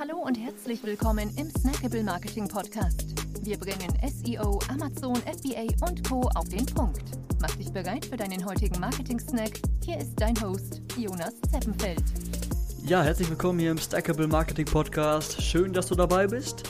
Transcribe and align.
Hallo 0.00 0.16
und 0.16 0.34
herzlich 0.34 0.82
willkommen 0.82 1.30
im 1.36 1.50
Snackable 1.50 2.02
Marketing 2.02 2.48
Podcast. 2.48 3.04
Wir 3.42 3.58
bringen 3.58 3.92
SEO, 4.02 4.58
Amazon, 4.70 5.16
FBA 5.16 5.66
und 5.86 6.08
Co. 6.08 6.22
auf 6.36 6.48
den 6.48 6.64
Punkt. 6.64 7.02
Mach 7.38 7.54
dich 7.56 7.70
bereit 7.70 8.06
für 8.06 8.16
deinen 8.16 8.42
heutigen 8.46 8.80
Marketing-Snack. 8.80 9.60
Hier 9.84 9.98
ist 9.98 10.18
dein 10.18 10.40
Host, 10.40 10.80
Jonas 10.96 11.34
Zeppenfeld. 11.52 12.02
Ja, 12.86 13.02
herzlich 13.02 13.28
willkommen 13.28 13.58
hier 13.58 13.72
im 13.72 13.76
Stackable 13.76 14.26
Marketing 14.26 14.64
Podcast. 14.64 15.42
Schön, 15.42 15.74
dass 15.74 15.88
du 15.88 15.94
dabei 15.94 16.26
bist. 16.26 16.62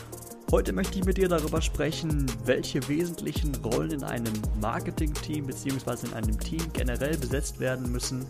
Heute 0.51 0.73
möchte 0.73 0.99
ich 0.99 1.05
mit 1.05 1.17
dir 1.17 1.29
darüber 1.29 1.63
sprechen, 1.63 2.27
welche 2.47 2.89
wesentlichen 2.89 3.55
Rollen 3.65 3.93
in 3.93 4.03
einem 4.03 4.35
Marketing-Team 4.61 5.47
bzw. 5.47 6.09
in 6.09 6.15
einem 6.15 6.41
Team 6.41 6.65
generell 6.73 7.17
besetzt 7.17 7.61
werden 7.61 7.93
müssen, 7.93 8.27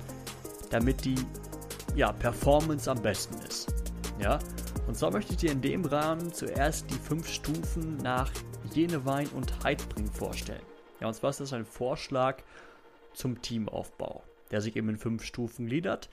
damit 0.68 1.06
die 1.06 1.14
ja, 1.96 2.12
Performance 2.12 2.90
am 2.90 3.00
besten 3.00 3.38
ist. 3.48 3.72
Ja? 4.20 4.38
Und 4.91 4.96
zwar 4.96 5.12
möchte 5.12 5.34
ich 5.34 5.38
dir 5.38 5.52
in 5.52 5.62
dem 5.62 5.84
Rahmen 5.84 6.33
zuerst 6.33 6.91
die 6.91 6.98
fünf 6.98 7.28
Stufen 7.28 7.98
nach 7.98 8.28
Jenewein 8.74 9.28
und 9.28 9.62
Heidbring 9.62 10.10
vorstellen. 10.10 10.64
Ja, 10.98 11.06
und 11.06 11.14
zwar 11.14 11.30
ist 11.30 11.38
das 11.38 11.52
ein 11.52 11.64
Vorschlag 11.64 12.42
zum 13.12 13.41
Teamaufbau, 13.41 14.24
der 14.50 14.61
sich 14.61 14.74
eben 14.74 14.88
in 14.88 14.97
fünf 14.97 15.23
Stufen 15.23 15.66
gliedert. 15.66 16.11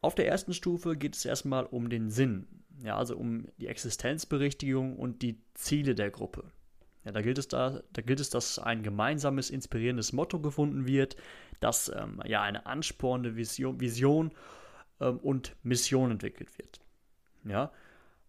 Auf 0.00 0.16
der 0.16 0.26
ersten 0.26 0.54
Stufe 0.54 0.96
geht 0.96 1.14
es 1.14 1.24
erstmal 1.24 1.66
um 1.66 1.88
den 1.88 2.10
Sinn, 2.10 2.48
ja, 2.82 2.96
also 2.96 3.16
um 3.16 3.46
die 3.58 3.68
Existenzberichtigung 3.68 4.96
und 4.96 5.22
die 5.22 5.38
Ziele 5.54 5.94
der 5.94 6.10
Gruppe. 6.10 6.50
Ja, 7.04 7.12
da 7.12 7.22
gilt 7.22 7.38
es 7.38 7.46
da, 7.46 7.80
da 7.92 8.02
gilt 8.02 8.18
es, 8.18 8.28
dass 8.28 8.58
ein 8.58 8.82
gemeinsames, 8.82 9.50
inspirierendes 9.50 10.12
Motto 10.12 10.40
gefunden 10.40 10.88
wird, 10.88 11.14
dass 11.60 11.92
ähm, 11.94 12.20
ja 12.26 12.42
eine 12.42 12.66
anspornende 12.66 13.36
Vision, 13.36 13.78
Vision 13.78 14.32
ähm, 14.98 15.18
und 15.18 15.54
Mission 15.62 16.10
entwickelt 16.10 16.58
wird. 16.58 16.80
Ja. 17.44 17.70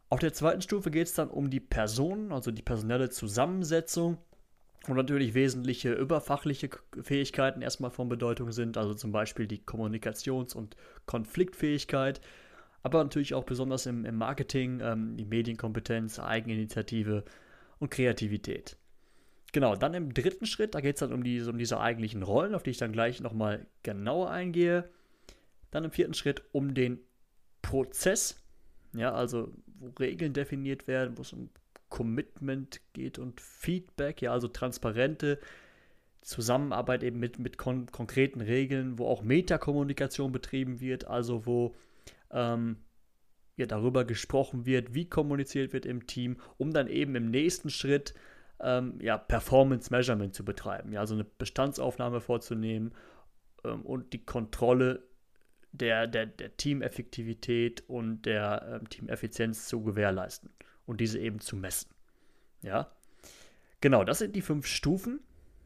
Auf 0.09 0.19
der 0.19 0.33
zweiten 0.33 0.61
Stufe 0.61 0.91
geht 0.91 1.07
es 1.07 1.13
dann 1.13 1.29
um 1.29 1.49
die 1.49 1.59
Personen, 1.59 2.31
also 2.31 2.51
die 2.51 2.61
personelle 2.61 3.09
Zusammensetzung 3.09 4.17
und 4.87 4.97
natürlich 4.97 5.33
wesentliche 5.33 5.93
überfachliche 5.93 6.69
Fähigkeiten 7.01 7.61
erstmal 7.61 7.89
von 7.89 8.07
Bedeutung 8.07 8.51
sind, 8.51 8.77
also 8.77 8.93
zum 8.93 9.11
Beispiel 9.11 9.47
die 9.47 9.63
Kommunikations- 9.63 10.55
und 10.55 10.75
Konfliktfähigkeit, 11.05 12.21
aber 12.83 13.03
natürlich 13.03 13.33
auch 13.33 13.45
besonders 13.45 13.87
im, 13.87 14.05
im 14.05 14.15
Marketing, 14.15 14.79
ähm, 14.81 15.17
die 15.17 15.25
Medienkompetenz, 15.25 16.19
Eigeninitiative 16.19 17.23
und 17.79 17.89
Kreativität. 17.89 18.77
Genau, 19.53 19.75
dann 19.75 19.93
im 19.93 20.13
dritten 20.13 20.45
Schritt, 20.45 20.75
da 20.75 20.81
geht 20.81 20.97
es 20.97 20.99
dann 20.99 21.13
um, 21.13 21.23
die, 21.23 21.41
um 21.41 21.57
diese 21.57 21.79
eigentlichen 21.79 22.21
Rollen, 22.21 22.53
auf 22.53 22.61
die 22.61 22.71
ich 22.71 22.77
dann 22.77 22.91
gleich 22.91 23.21
nochmal 23.21 23.65
genauer 23.83 24.29
eingehe. 24.29 24.89
Dann 25.71 25.83
im 25.83 25.91
vierten 25.91 26.13
Schritt 26.13 26.43
um 26.51 26.73
den 26.75 26.99
Prozess, 27.61 28.43
ja, 28.93 29.13
also 29.13 29.51
wo 29.79 29.87
Regeln 29.99 30.33
definiert 30.33 30.87
werden, 30.87 31.17
wo 31.17 31.21
es 31.21 31.33
um 31.33 31.49
Commitment 31.89 32.81
geht 32.93 33.19
und 33.19 33.39
Feedback, 33.41 34.21
ja, 34.21 34.31
also 34.31 34.47
transparente 34.47 35.39
Zusammenarbeit 36.21 37.03
eben 37.03 37.19
mit, 37.19 37.37
mit 37.37 37.57
kon 37.57 37.85
konkreten 37.91 38.41
Regeln, 38.41 38.97
wo 38.97 39.07
auch 39.07 39.21
Metakommunikation 39.21 40.31
betrieben 40.31 40.79
wird, 40.79 41.05
also 41.05 41.45
wo 41.45 41.75
ähm, 42.31 42.77
ja, 43.57 43.65
darüber 43.65 44.05
gesprochen 44.05 44.65
wird, 44.65 44.93
wie 44.93 45.07
kommuniziert 45.07 45.71
wird 45.71 45.85
im 45.85 46.07
Team, 46.07 46.37
um 46.57 46.71
dann 46.71 46.87
eben 46.87 47.15
im 47.15 47.29
nächsten 47.29 47.69
Schritt 47.69 48.13
ähm, 48.59 48.99
ja, 49.01 49.17
Performance 49.17 49.91
Measurement 49.91 50.33
zu 50.33 50.43
betreiben, 50.43 50.91
ja, 50.91 51.01
also 51.01 51.13
eine 51.13 51.25
Bestandsaufnahme 51.25 52.21
vorzunehmen 52.21 52.93
ähm, 53.63 53.81
und 53.83 54.13
die 54.13 54.25
Kontrolle 54.25 55.03
der, 55.77 56.07
der, 56.07 56.25
der 56.25 56.55
Teameffektivität 56.57 57.83
und 57.87 58.23
der 58.23 58.79
ähm, 58.81 58.89
Teameffizienz 58.89 59.67
zu 59.67 59.83
gewährleisten 59.83 60.49
und 60.85 61.01
diese 61.01 61.19
eben 61.19 61.39
zu 61.39 61.55
messen. 61.55 61.89
Ja, 62.61 62.91
genau, 63.81 64.03
das 64.03 64.19
sind 64.19 64.35
die 64.35 64.41
fünf 64.41 64.65
Stufen. 64.65 65.19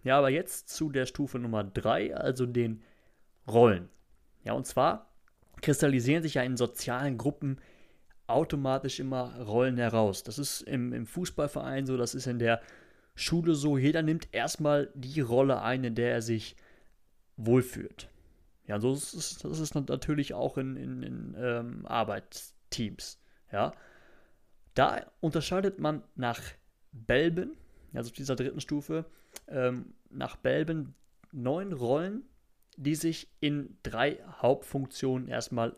Ja, 0.04 0.18
aber 0.18 0.30
jetzt 0.30 0.70
zu 0.70 0.90
der 0.90 1.06
Stufe 1.06 1.40
Nummer 1.40 1.64
drei, 1.64 2.16
also 2.16 2.46
den 2.46 2.82
Rollen. 3.48 3.90
Ja, 4.44 4.54
und 4.54 4.66
zwar 4.66 5.12
kristallisieren 5.62 6.24
sich 6.24 6.36
ja 6.36 6.44
in 6.44 6.56
sozialen 6.56 7.18
Gruppen 7.18 7.60
automatisch 8.28 9.00
immer 9.00 9.36
Rollen 9.42 9.78
heraus. 9.78 10.24
Das 10.24 10.40
ist 10.40 10.62
im, 10.62 10.94
im 10.94 11.06
Fußballverein 11.06 11.86
so, 11.86 11.98
das 11.98 12.16
ist 12.16 12.28
in 12.28 12.40
der 12.40 12.62
Schule 13.16 13.56
so. 13.56 13.78
Jeder 13.78 14.02
nimmt 14.02 14.30
erstmal 14.32 14.90
die 14.94 15.20
Rolle 15.20 15.62
ein, 15.62 15.84
in 15.84 15.96
der 15.96 16.12
er 16.14 16.22
sich 16.22 16.56
wohlfühlt. 17.36 18.09
Ja, 18.70 18.80
so 18.80 18.94
ist 18.94 19.16
es, 19.16 19.40
das 19.40 19.60
ist 19.60 19.74
natürlich 19.74 20.36
auch 20.36 20.60
in, 20.60 20.76
in, 20.78 21.02
in 21.02 21.36
ähm, 21.40 21.88
Arbeitsteams. 21.88 23.20
Ja. 23.52 23.74
Da 24.76 25.12
unterscheidet 25.22 25.80
man 25.80 26.04
nach 26.16 26.40
Belben, 26.92 27.58
also 27.96 28.12
dieser 28.12 28.36
dritten 28.36 28.62
Stufe, 28.62 29.06
ähm, 29.48 29.96
nach 30.12 30.36
Belben 30.36 30.94
neun 31.32 31.74
Rollen, 31.74 32.22
die 32.78 32.94
sich 32.94 33.28
in 33.40 33.76
drei 33.82 34.20
Hauptfunktionen 34.40 35.28
erstmal 35.28 35.76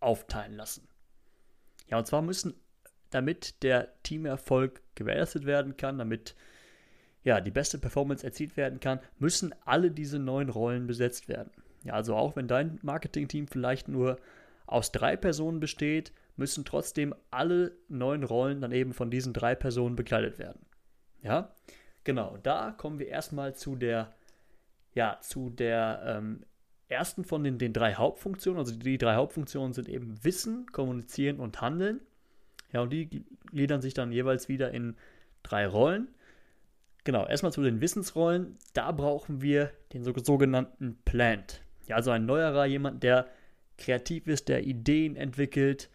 aufteilen 0.00 0.52
lassen. 0.52 0.86
Ja, 1.88 1.96
und 1.96 2.06
zwar 2.06 2.20
müssen, 2.20 2.52
damit 3.08 3.62
der 3.62 3.88
Teamerfolg 4.02 4.82
gewährleistet 4.96 5.46
werden 5.46 5.78
kann, 5.78 5.96
damit 5.96 6.36
ja, 7.22 7.40
die 7.40 7.50
beste 7.50 7.78
Performance 7.78 8.22
erzielt 8.22 8.58
werden 8.58 8.80
kann, 8.80 9.00
müssen 9.18 9.54
alle 9.64 9.90
diese 9.90 10.18
neun 10.18 10.50
Rollen 10.50 10.86
besetzt 10.86 11.26
werden. 11.26 11.50
Ja, 11.84 11.94
also 11.94 12.16
auch 12.16 12.34
wenn 12.36 12.48
dein 12.48 12.78
Marketing-Team 12.82 13.46
vielleicht 13.46 13.88
nur 13.88 14.18
aus 14.66 14.90
drei 14.90 15.16
Personen 15.16 15.60
besteht, 15.60 16.12
müssen 16.36 16.64
trotzdem 16.64 17.14
alle 17.30 17.72
neun 17.88 18.24
Rollen 18.24 18.60
dann 18.60 18.72
eben 18.72 18.92
von 18.92 19.10
diesen 19.10 19.32
drei 19.32 19.54
Personen 19.54 19.94
bekleidet 19.94 20.38
werden. 20.38 20.64
Ja, 21.22 21.54
genau. 22.02 22.38
Da 22.42 22.72
kommen 22.72 22.98
wir 22.98 23.08
erstmal 23.08 23.54
zu 23.54 23.76
der, 23.76 24.12
ja, 24.94 25.18
zu 25.20 25.50
der 25.50 26.02
ähm, 26.06 26.44
ersten 26.88 27.24
von 27.24 27.44
den, 27.44 27.58
den 27.58 27.72
drei 27.72 27.94
Hauptfunktionen. 27.94 28.58
Also 28.58 28.76
die 28.76 28.98
drei 28.98 29.14
Hauptfunktionen 29.14 29.72
sind 29.72 29.88
eben 29.88 30.22
Wissen, 30.24 30.66
Kommunizieren 30.72 31.38
und 31.38 31.60
Handeln. 31.60 32.00
Ja, 32.72 32.80
und 32.80 32.90
die 32.90 33.24
gliedern 33.50 33.80
sich 33.80 33.94
dann 33.94 34.10
jeweils 34.10 34.48
wieder 34.48 34.72
in 34.72 34.96
drei 35.42 35.66
Rollen. 35.66 36.08
Genau, 37.04 37.26
erstmal 37.26 37.52
zu 37.52 37.62
den 37.62 37.80
Wissensrollen. 37.80 38.56
Da 38.72 38.90
brauchen 38.90 39.42
wir 39.42 39.70
den 39.92 40.02
sogenannten 40.02 40.98
Plant. 41.04 41.63
Ja, 41.86 41.96
also 41.96 42.10
ein 42.10 42.26
Neuerer, 42.26 42.64
jemand, 42.66 43.02
der 43.02 43.26
kreativ 43.76 44.26
ist, 44.26 44.48
der 44.48 44.64
Ideen 44.64 45.16
entwickelt, 45.16 45.90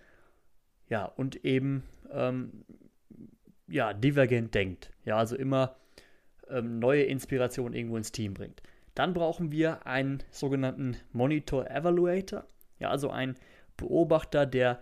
ja, 0.87 1.05
und 1.05 1.45
eben, 1.45 1.83
ähm, 2.11 2.65
ja, 3.67 3.93
divergent 3.93 4.55
denkt. 4.55 4.91
Ja, 5.05 5.17
also 5.17 5.35
immer 5.35 5.75
ähm, 6.49 6.79
neue 6.79 7.03
Inspirationen 7.03 7.73
irgendwo 7.73 7.97
ins 7.97 8.11
Team 8.11 8.33
bringt. 8.33 8.61
Dann 8.95 9.13
brauchen 9.13 9.51
wir 9.51 9.85
einen 9.85 10.23
sogenannten 10.31 10.97
Monitor 11.11 11.69
Evaluator, 11.69 12.45
ja, 12.79 12.89
also 12.89 13.11
ein 13.11 13.35
Beobachter, 13.77 14.45
der 14.45 14.81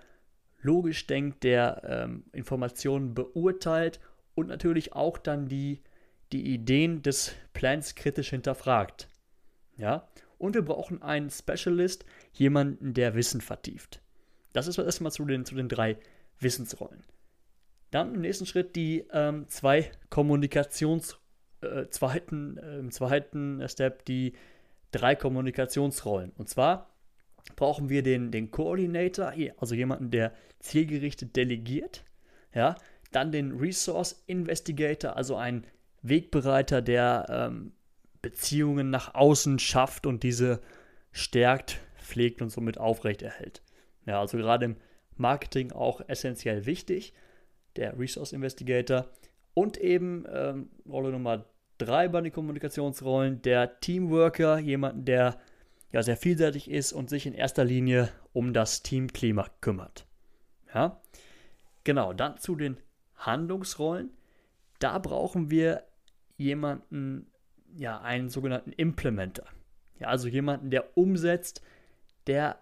logisch 0.59 1.05
denkt, 1.07 1.43
der 1.43 1.81
ähm, 1.85 2.23
Informationen 2.31 3.13
beurteilt 3.13 3.99
und 4.33 4.47
natürlich 4.47 4.93
auch 4.93 5.17
dann 5.17 5.47
die, 5.47 5.81
die 6.31 6.53
Ideen 6.53 7.01
des 7.01 7.35
Plans 7.53 7.95
kritisch 7.95 8.29
hinterfragt. 8.29 9.07
Ja, 9.77 10.07
und 10.37 10.55
wir 10.55 10.63
brauchen 10.63 11.01
einen 11.01 11.29
Specialist, 11.29 12.05
jemanden, 12.33 12.93
der 12.93 13.15
Wissen 13.15 13.41
vertieft. 13.41 14.01
Das 14.53 14.67
ist 14.67 14.77
erstmal 14.77 15.11
zu 15.11 15.25
den, 15.25 15.45
zu 15.45 15.55
den 15.55 15.69
drei 15.69 15.97
Wissensrollen. 16.39 17.03
Dann 17.91 18.15
im 18.15 18.21
nächsten 18.21 18.45
Schritt 18.45 18.75
die 18.75 19.05
ähm, 19.11 19.47
zwei 19.47 19.91
Kommunikations- 20.09 21.15
äh, 21.61 21.89
zweiten, 21.89 22.57
äh, 22.57 22.79
im 22.79 22.91
zweiten 22.91 23.67
Step 23.67 24.05
die 24.05 24.33
drei 24.91 25.15
Kommunikationsrollen. 25.15 26.31
Und 26.37 26.49
zwar 26.49 26.93
brauchen 27.55 27.89
wir 27.89 28.03
den, 28.03 28.31
den 28.31 28.51
Coordinator, 28.51 29.33
also 29.57 29.73
jemanden, 29.73 30.11
der 30.11 30.33
zielgerichtet 30.59 31.35
delegiert. 31.35 32.03
Ja, 32.53 32.75
dann 33.11 33.31
den 33.31 33.57
Resource 33.57 34.23
Investigator, 34.27 35.15
also 35.15 35.35
ein 35.35 35.65
Wegbereiter, 36.01 36.81
der 36.81 37.25
ähm, 37.29 37.71
Beziehungen 38.21 38.89
nach 38.89 39.15
außen 39.15 39.59
schafft 39.59 40.05
und 40.05 40.23
diese 40.23 40.61
stärkt, 41.11 41.79
pflegt 41.97 42.41
und 42.41 42.49
somit 42.49 42.77
aufrechterhält. 42.77 43.61
Ja, 44.05 44.19
also 44.21 44.37
gerade 44.37 44.65
im 44.65 44.75
Marketing 45.15 45.71
auch 45.71 46.01
essentiell 46.07 46.65
wichtig, 46.65 47.13
der 47.75 47.97
Resource 47.99 48.33
Investigator. 48.33 49.07
Und 49.53 49.77
eben 49.77 50.25
ähm, 50.31 50.69
Rolle 50.87 51.11
Nummer 51.11 51.45
drei 51.77 52.07
bei 52.07 52.21
den 52.21 52.31
Kommunikationsrollen, 52.31 53.41
der 53.41 53.79
Teamworker, 53.79 54.59
jemanden, 54.59 55.05
der 55.05 55.39
ja 55.91 56.03
sehr 56.03 56.17
vielseitig 56.17 56.69
ist 56.69 56.93
und 56.93 57.09
sich 57.09 57.25
in 57.25 57.33
erster 57.33 57.63
Linie 57.63 58.09
um 58.33 58.53
das 58.53 58.83
Teamklima 58.83 59.47
kümmert. 59.61 60.05
Ja, 60.73 61.01
genau, 61.83 62.13
dann 62.13 62.37
zu 62.37 62.55
den 62.55 62.77
Handlungsrollen. 63.15 64.11
Da 64.79 64.99
brauchen 64.99 65.49
wir 65.49 65.83
jemanden, 66.37 67.31
ja, 67.75 67.99
einen 68.01 68.29
sogenannten 68.29 68.71
Implementer. 68.71 69.45
Ja, 69.99 70.07
also 70.07 70.27
jemanden, 70.27 70.69
der 70.69 70.97
umsetzt, 70.97 71.61
der 72.27 72.59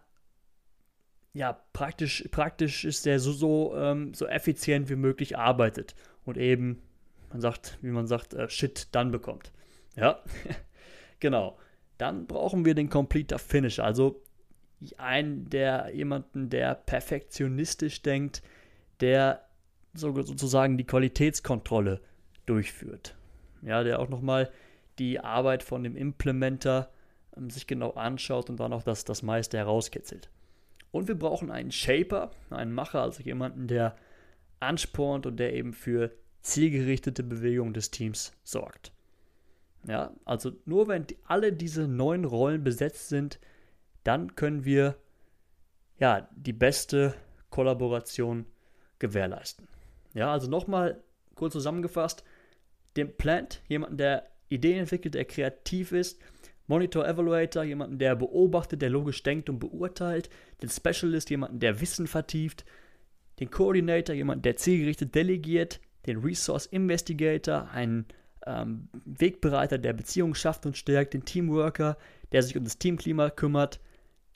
ja, 1.34 1.52
praktisch, 1.74 2.24
praktisch 2.32 2.86
ist 2.86 3.06
der 3.06 3.20
so, 3.20 3.34
so, 3.34 3.76
ähm, 3.76 4.14
so 4.14 4.26
effizient 4.26 4.90
wie 4.90 4.96
möglich 4.96 5.38
arbeitet 5.38 5.94
und 6.24 6.38
eben, 6.38 6.82
man 7.30 7.42
sagt, 7.42 7.78
wie 7.82 7.90
man 7.90 8.08
sagt, 8.08 8.34
äh, 8.34 8.50
Shit 8.50 8.88
dann 8.94 9.12
bekommt. 9.12 9.52
Ja, 9.98 10.24
genau. 11.20 11.58
Dann 11.98 12.26
brauchen 12.26 12.64
wir 12.64 12.74
den 12.74 12.90
Completer 12.90 13.38
Finish, 13.38 13.80
also 13.80 14.24
einen, 14.98 15.50
der 15.50 15.92
jemanden, 15.94 16.50
der 16.50 16.76
perfektionistisch 16.76 18.02
denkt, 18.02 18.42
der 19.02 19.46
so, 19.94 20.14
sozusagen 20.22 20.78
die 20.78 20.86
Qualitätskontrolle 20.86 22.02
durchführt. 22.46 23.16
Ja, 23.62 23.84
der 23.84 24.00
auch 24.00 24.10
nochmal 24.10 24.50
die 25.00 25.20
Arbeit 25.20 25.64
von 25.64 25.84
dem 25.84 25.96
Implementer 25.96 26.92
ähm, 27.36 27.50
sich 27.50 27.68
genau 27.68 27.92
anschaut 27.92 28.50
und 28.50 28.60
dann 28.60 28.74
auch 28.74 28.84
das, 28.84 29.06
das 29.06 29.24
meiste 29.24 29.58
herauskitzelt. 29.58 30.30
Und 30.92 31.08
wir 31.08 31.16
brauchen 31.16 31.52
einen 31.52 31.72
Shaper, 31.72 32.32
einen 32.50 32.74
Macher, 32.74 33.02
also 33.02 33.22
jemanden, 33.22 33.68
der 33.68 33.96
anspornt 34.60 35.26
und 35.26 35.38
der 35.38 35.54
eben 35.54 35.74
für 35.74 36.12
zielgerichtete 36.42 37.24
Bewegung 37.24 37.74
des 37.74 37.92
Teams 37.92 38.32
sorgt. 38.44 38.94
Ja, 39.88 40.14
also 40.24 40.52
nur 40.66 40.88
wenn 40.88 41.06
die, 41.08 41.18
alle 41.26 41.54
diese 41.54 41.88
neun 41.88 42.26
Rollen 42.26 42.64
besetzt 42.64 43.10
sind, 43.10 43.40
dann 44.04 44.36
können 44.36 44.66
wir 44.66 44.96
ja 46.00 46.28
die 46.36 46.54
beste 46.54 47.14
Kollaboration 47.50 48.46
gewährleisten. 49.00 49.68
Ja, 50.14 50.32
also 50.32 50.50
nochmal 50.50 51.04
kurz 51.36 51.54
zusammengefasst, 51.54 52.24
den 52.96 53.16
Plant, 53.18 53.62
jemanden, 53.68 53.98
der 53.98 54.28
Ideen 54.50 54.80
entwickelt, 54.80 55.16
der 55.16 55.26
kreativ 55.26 55.92
ist, 55.92 56.20
Monitor 56.68 57.08
Evaluator, 57.08 57.64
jemanden, 57.64 58.00
der 58.00 58.16
beobachtet, 58.16 58.82
der 58.82 58.90
logisch 58.90 59.22
denkt 59.22 59.50
und 59.50 59.60
beurteilt, 59.60 60.30
den 60.62 60.70
Specialist, 60.70 61.30
jemanden, 61.30 61.60
der 61.60 61.80
Wissen 61.80 62.08
vertieft, 62.08 62.66
den 63.40 63.52
Coordinator, 63.52 64.16
jemanden, 64.16 64.42
der 64.42 64.56
zielgerichtet 64.56 65.14
delegiert, 65.14 65.80
den 66.08 66.20
Resource 66.20 66.66
Investigator, 66.66 67.70
einen 67.70 68.06
ähm, 68.46 68.90
Wegbereiter, 69.06 69.78
der 69.78 69.94
Beziehungen 69.94 70.36
schafft 70.36 70.66
und 70.66 70.78
stärkt, 70.78 71.14
den 71.14 71.26
Teamworker, 71.26 71.98
der 72.32 72.42
sich 72.42 72.58
um 72.58 72.64
das 72.64 72.80
Teamklima 72.80 73.30
kümmert, 73.30 73.80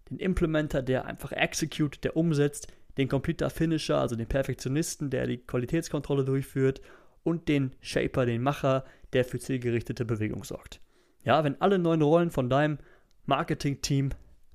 den 0.09 0.19
Implementer, 0.19 0.81
der 0.81 1.05
einfach 1.05 1.31
execute, 1.31 2.03
der 2.03 2.15
umsetzt, 2.15 2.67
den 2.97 3.07
Computer 3.07 3.49
Finisher, 3.49 3.97
also 3.97 4.15
den 4.15 4.27
Perfektionisten, 4.27 5.09
der 5.09 5.25
die 5.27 5.37
Qualitätskontrolle 5.37 6.25
durchführt. 6.25 6.81
Und 7.23 7.47
den 7.49 7.75
Shaper, 7.81 8.25
den 8.25 8.41
Macher, 8.41 8.85
der 9.13 9.25
für 9.25 9.39
zielgerichtete 9.39 10.05
Bewegung 10.05 10.43
sorgt. 10.43 10.81
Ja, 11.23 11.43
wenn 11.43 11.59
alle 11.61 11.79
neun 11.79 12.01
Rollen 12.01 12.31
von 12.31 12.49
deinem 12.49 12.79
Marketing-Team 13.25 14.11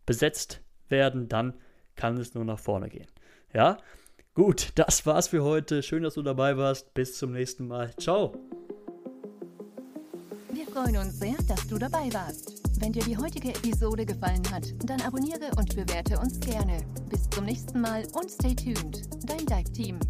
besetzt 0.07 0.61
werden, 0.89 1.29
dann 1.29 1.55
kann 1.97 2.17
es 2.17 2.35
nur 2.35 2.45
nach 2.45 2.59
vorne 2.59 2.89
gehen. 2.89 3.07
Ja, 3.53 3.79
gut, 4.35 4.73
das 4.75 5.07
war's 5.07 5.29
für 5.29 5.45
heute. 5.45 5.83
Schön, 5.83 6.03
dass 6.03 6.15
du 6.15 6.23
dabei 6.23 6.57
warst. 6.57 6.95
Bis 6.95 7.19
zum 7.19 7.33
nächsten 7.33 7.67
Mal. 7.67 7.95
Ciao. 7.97 8.37
Wir 10.53 10.67
freuen 10.67 10.97
uns 10.97 11.19
sehr, 11.19 11.37
dass 11.49 11.67
du 11.67 11.79
dabei 11.79 12.13
warst. 12.13 12.63
Wenn 12.81 12.93
dir 12.93 13.05
die 13.05 13.17
heutige 13.17 13.51
Episode 13.51 14.05
gefallen 14.05 14.43
hat, 14.51 14.67
dann 14.85 15.01
abonniere 15.01 15.51
und 15.57 15.75
bewerte 15.75 16.19
uns 16.19 16.41
gerne. 16.41 16.79
Bis 17.09 17.29
zum 17.31 17.45
nächsten 17.45 17.81
Mal 17.81 18.05
und 18.13 18.31
stay 18.31 18.55
tuned. 18.55 19.03
Dein 19.25 19.47
Dive 19.47 19.73
Team. 19.73 20.01